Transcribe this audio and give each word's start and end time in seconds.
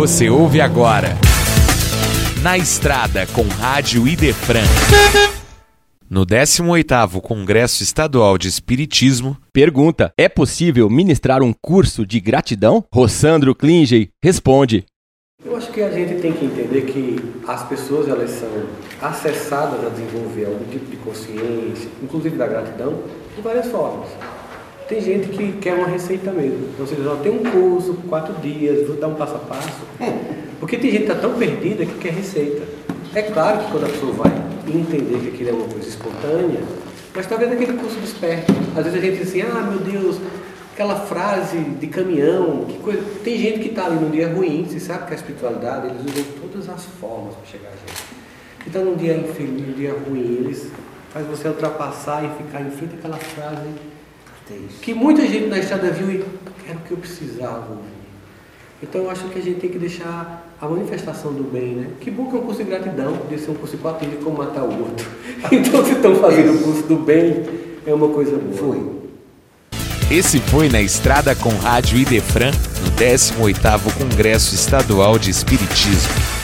Você 0.00 0.30
ouve 0.30 0.62
agora. 0.62 1.08
Na 2.42 2.56
Estrada 2.56 3.26
com 3.34 3.46
Rádio 3.46 4.08
Idefran. 4.08 4.64
No 6.08 6.24
18º 6.24 7.20
Congresso 7.20 7.82
Estadual 7.82 8.38
de 8.38 8.48
Espiritismo, 8.48 9.36
Pergunta: 9.52 10.10
É 10.16 10.26
possível 10.26 10.88
ministrar 10.88 11.42
um 11.42 11.52
curso 11.52 12.06
de 12.06 12.18
gratidão? 12.18 12.82
Rossandro 12.90 13.54
Klingey 13.54 14.08
responde: 14.24 14.86
Eu 15.44 15.54
acho 15.54 15.70
que 15.70 15.82
a 15.82 15.90
gente 15.90 16.22
tem 16.22 16.32
que 16.32 16.46
entender 16.46 16.86
que 16.86 17.22
as 17.46 17.62
pessoas 17.68 18.08
elas 18.08 18.30
são 18.30 18.48
acessadas 19.02 19.84
a 19.84 19.90
desenvolver 19.90 20.46
algum 20.46 20.64
tipo 20.64 20.90
de 20.90 20.96
consciência, 20.96 21.90
inclusive 22.02 22.38
da 22.38 22.46
gratidão, 22.46 23.02
de 23.36 23.42
várias 23.42 23.66
formas. 23.66 24.08
Tem 24.90 25.00
gente 25.00 25.28
que 25.28 25.52
quer 25.52 25.74
uma 25.74 25.86
receita 25.86 26.32
mesmo. 26.32 26.66
Você 26.76 26.96
diz, 26.96 27.06
ó, 27.06 27.14
tem 27.14 27.30
um 27.30 27.44
curso, 27.44 27.94
quatro 28.08 28.34
dias, 28.42 28.88
vou 28.88 28.96
dar 28.96 29.06
um 29.06 29.14
passo 29.14 29.36
a 29.36 29.38
passo. 29.38 29.86
Porque 30.58 30.76
tem 30.76 30.90
gente 30.90 31.04
que 31.04 31.12
está 31.12 31.28
tão 31.28 31.38
perdida 31.38 31.86
que 31.86 31.94
quer 31.94 32.12
receita. 32.12 32.64
É 33.14 33.22
claro 33.22 33.60
que 33.60 33.70
quando 33.70 33.84
a 33.84 33.88
pessoa 33.88 34.12
vai 34.14 34.32
entender 34.66 35.20
que 35.20 35.28
aquilo 35.28 35.50
é 35.50 35.52
uma 35.52 35.68
coisa 35.68 35.88
espontânea, 35.88 36.60
mas 37.14 37.24
talvez 37.24 37.52
aquele 37.52 37.74
curso 37.74 38.00
desperte. 38.00 38.50
Às 38.76 38.82
vezes 38.82 38.98
a 38.98 39.00
gente 39.00 39.18
diz 39.18 39.28
assim, 39.28 39.42
ah, 39.42 39.60
meu 39.60 39.78
Deus, 39.78 40.16
aquela 40.74 40.96
frase 40.96 41.56
de 41.56 41.86
caminhão, 41.86 42.64
que 42.64 42.78
coisa. 42.78 43.00
Tem 43.22 43.38
gente 43.38 43.60
que 43.60 43.68
está 43.68 43.86
ali 43.86 43.94
num 43.94 44.10
dia 44.10 44.26
ruim, 44.26 44.66
você 44.68 44.80
sabe 44.80 45.06
que 45.06 45.12
a 45.12 45.16
espiritualidade, 45.16 45.86
eles 45.86 46.00
usam 46.00 46.24
todas 46.42 46.68
as 46.68 46.84
formas 47.00 47.36
para 47.36 47.46
chegar 47.46 47.68
a 47.68 47.88
gente. 47.88 48.02
Então 48.66 48.84
num 48.84 48.96
dia 48.96 49.16
infeliz, 49.16 49.68
num 49.68 49.72
dia 49.72 49.92
ruim, 49.92 50.38
eles 50.40 50.66
faz 51.10 51.24
você 51.28 51.46
ultrapassar 51.46 52.24
e 52.24 52.42
ficar 52.42 52.60
em 52.60 52.72
frente 52.72 52.96
àquela 52.96 53.18
frase 53.18 53.68
que 54.82 54.94
muita 54.94 55.22
gente 55.26 55.46
na 55.46 55.58
estrada 55.58 55.90
viu 55.90 56.10
e 56.10 56.24
era 56.68 56.78
o 56.78 56.82
que 56.82 56.90
eu 56.90 56.96
precisava 56.96 57.70
ouvir. 57.70 58.00
Então 58.82 59.02
eu 59.02 59.10
acho 59.10 59.28
que 59.28 59.38
a 59.38 59.42
gente 59.42 59.60
tem 59.60 59.70
que 59.70 59.78
deixar 59.78 60.54
a 60.60 60.66
manifestação 60.66 61.32
do 61.32 61.42
bem, 61.42 61.74
né? 61.74 61.86
Que 62.00 62.10
bom 62.10 62.30
que 62.30 62.36
é 62.36 62.38
um 62.38 62.42
curso 62.42 62.64
de 62.64 62.70
gratidão, 62.70 63.16
podia 63.16 63.38
ser 63.38 63.50
um 63.50 63.54
curso 63.54 63.76
de 63.76 63.82
patilha 63.82 64.16
como 64.22 64.38
matar 64.38 64.62
o 64.62 64.80
outro. 64.80 65.06
Então 65.52 65.84
se 65.84 65.92
estão 65.92 66.16
fazendo 66.16 66.54
o 66.54 66.62
curso 66.62 66.82
do 66.84 66.96
bem, 66.96 67.44
é 67.86 67.92
uma 67.92 68.08
coisa 68.08 68.36
boa. 68.36 68.56
Foi. 68.56 69.00
esse 70.10 70.38
foi 70.40 70.68
Na 70.68 70.80
Estrada 70.80 71.34
com 71.34 71.50
Rádio 71.50 71.98
Idefran, 71.98 72.50
no 72.50 72.90
18º 72.92 73.92
Congresso 73.98 74.54
Estadual 74.54 75.18
de 75.18 75.30
Espiritismo. 75.30 76.39